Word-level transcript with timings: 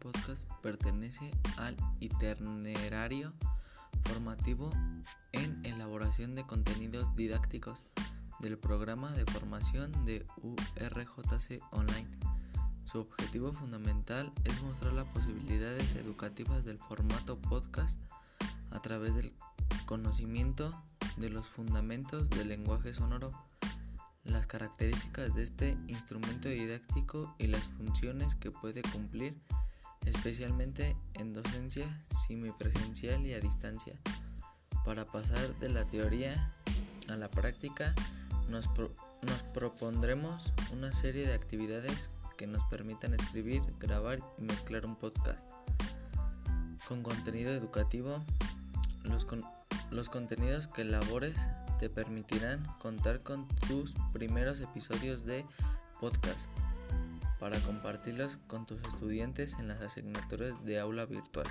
podcast 0.00 0.50
pertenece 0.60 1.30
al 1.56 1.76
itinerario 2.00 3.32
formativo 4.02 4.70
en 5.32 5.64
elaboración 5.64 6.34
de 6.34 6.44
contenidos 6.44 7.14
didácticos 7.14 7.80
del 8.40 8.58
programa 8.58 9.12
de 9.12 9.24
formación 9.26 9.92
de 10.04 10.26
URJC 10.42 11.62
Online. 11.70 12.08
Su 12.84 13.00
objetivo 13.00 13.52
fundamental 13.52 14.32
es 14.44 14.60
mostrar 14.62 14.92
las 14.92 15.06
posibilidades 15.06 15.94
educativas 15.94 16.64
del 16.64 16.78
formato 16.78 17.38
podcast 17.38 17.98
a 18.70 18.80
través 18.80 19.14
del 19.14 19.32
conocimiento 19.86 20.82
de 21.16 21.30
los 21.30 21.48
fundamentos 21.48 22.28
del 22.30 22.48
lenguaje 22.48 22.92
sonoro, 22.92 23.30
las 24.28 24.46
características 24.46 25.34
de 25.34 25.42
este 25.42 25.78
instrumento 25.88 26.48
didáctico 26.48 27.34
y 27.38 27.46
las 27.46 27.62
funciones 27.62 28.34
que 28.34 28.50
puede 28.50 28.82
cumplir, 28.82 29.34
especialmente 30.04 30.96
en 31.14 31.32
docencia 31.32 32.04
semipresencial 32.26 33.24
y 33.26 33.34
a 33.34 33.40
distancia. 33.40 33.94
Para 34.84 35.04
pasar 35.04 35.58
de 35.58 35.68
la 35.68 35.84
teoría 35.86 36.52
a 37.08 37.16
la 37.16 37.30
práctica, 37.30 37.94
nos, 38.48 38.68
propondremos 39.52 40.52
una 40.72 40.92
serie 40.92 41.26
de 41.26 41.34
actividades 41.34 42.10
que 42.36 42.46
nos 42.46 42.62
permitan 42.64 43.14
escribir, 43.14 43.62
grabar 43.80 44.20
y 44.38 44.42
mezclar 44.42 44.86
un 44.86 44.96
podcast 44.96 45.40
con 46.86 47.02
contenido 47.02 47.52
educativo. 47.52 48.22
Los 49.90 50.08
contenidos 50.08 50.68
que 50.68 50.82
elabores 50.82 51.34
te 51.78 51.88
permitirán 51.90 52.64
contar 52.78 53.22
con 53.22 53.46
tus 53.68 53.94
primeros 54.12 54.60
episodios 54.60 55.24
de 55.24 55.44
podcast 56.00 56.48
para 57.38 57.58
compartirlos 57.60 58.38
con 58.46 58.66
tus 58.66 58.80
estudiantes 58.88 59.56
en 59.58 59.68
las 59.68 59.80
asignaturas 59.80 60.64
de 60.64 60.80
aula 60.80 61.04
virtual. 61.04 61.46